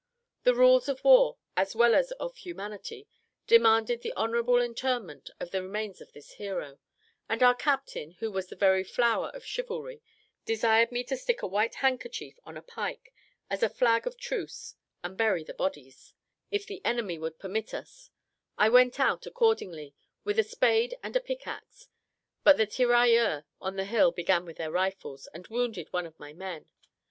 The 0.45 0.55
rules 0.55 0.89
of 0.89 1.03
war, 1.03 1.37
as 1.55 1.75
well 1.75 1.93
as 1.93 2.09
of 2.13 2.37
humanity, 2.37 3.07
demanded 3.45 4.01
the 4.01 4.13
honourable 4.15 4.59
interment 4.59 5.29
of 5.39 5.51
the 5.51 5.61
remains 5.61 6.01
of 6.01 6.11
this 6.11 6.31
hero; 6.31 6.79
and 7.29 7.43
our 7.43 7.53
captain, 7.53 8.13
who 8.13 8.31
was 8.31 8.47
the 8.47 8.55
very 8.55 8.83
flower 8.83 9.27
of 9.35 9.45
chivalry, 9.45 10.01
desired 10.43 10.91
me 10.91 11.03
to 11.03 11.15
stick 11.15 11.43
a 11.43 11.47
white 11.47 11.75
handkerchief 11.75 12.39
on 12.47 12.57
a 12.57 12.63
pike, 12.63 13.13
as 13.47 13.61
a 13.61 13.69
flag 13.69 14.07
of 14.07 14.17
truce, 14.17 14.73
and 15.03 15.19
bury 15.19 15.43
the 15.43 15.53
bodies, 15.53 16.15
if 16.49 16.65
the 16.65 16.83
enemy 16.83 17.19
would 17.19 17.37
permit 17.37 17.71
us 17.71 18.09
I 18.57 18.69
went 18.69 18.99
out 18.99 19.27
accordingly, 19.27 19.93
with 20.23 20.39
a 20.39 20.43
spade 20.43 20.97
and 21.03 21.15
a 21.15 21.19
pick 21.21 21.45
axe; 21.45 21.89
but 22.43 22.57
the 22.57 22.65
tirailleurs 22.65 23.43
on 23.61 23.75
the 23.75 23.85
hill 23.85 24.11
began 24.11 24.45
with 24.45 24.57
their 24.57 24.71
rifles, 24.71 25.27
and 25.31 25.45
wounded 25.45 25.93
one 25.93 26.07
of 26.07 26.17
my 26.19 26.33
men. 26.33 26.65